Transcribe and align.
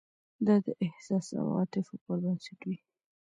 دا 0.45 0.55
د 0.65 0.67
احساس 0.85 1.25
او 1.39 1.45
عواطفو 1.51 1.93
پر 2.03 2.17
بنسټ 2.23 2.59
وي. 2.67 2.77